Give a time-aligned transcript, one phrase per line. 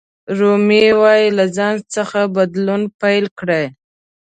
[0.37, 3.65] رومي وایي له ځان څخه بدلون پیل کړئ.